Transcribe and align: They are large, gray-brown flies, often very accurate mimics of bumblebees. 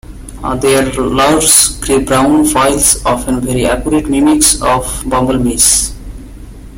They 0.55 0.75
are 0.77 0.91
large, 0.93 1.79
gray-brown 1.79 2.45
flies, 2.45 3.05
often 3.05 3.39
very 3.41 3.67
accurate 3.67 4.09
mimics 4.09 4.59
of 4.59 5.03
bumblebees. 5.05 5.93